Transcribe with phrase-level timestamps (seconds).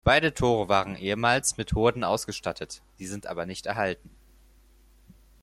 [0.03, 4.09] Beide Tore waren ehemals mit Hurden ausgestattet, sie sind aber nicht erhalten.